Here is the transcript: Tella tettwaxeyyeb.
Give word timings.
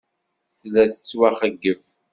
Tella 0.59 0.83
tettwaxeyyeb. 0.93 1.81